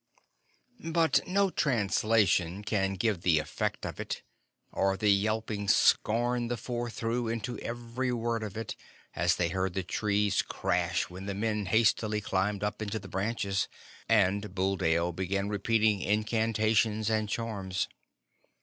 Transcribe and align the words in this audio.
_"But 0.93 1.27
no 1.27 1.51
translation 1.51 2.63
can 2.63 2.95
give 2.95 3.21
the 3.21 3.37
effect 3.37 3.85
of 3.85 3.99
it, 3.99 4.23
or 4.71 4.97
the 4.97 5.11
yelping 5.11 5.67
scorn 5.67 6.47
the 6.47 6.57
Four 6.57 6.89
threw 6.89 7.27
into 7.27 7.59
every 7.59 8.11
word 8.11 8.41
of 8.41 8.57
it, 8.57 8.75
as 9.15 9.35
they 9.35 9.49
heard 9.49 9.75
the 9.75 9.83
trees 9.83 10.41
crash 10.41 11.11
when 11.11 11.27
the 11.27 11.35
men 11.35 11.67
hastily 11.67 12.19
climbed 12.19 12.63
up 12.63 12.81
into 12.81 12.97
the 12.97 13.07
branches, 13.09 13.67
and 14.09 14.55
Buldeo 14.55 15.11
began 15.11 15.49
repeating 15.49 16.01
incantations 16.01 17.11
and 17.11 17.29
charms. 17.29 17.87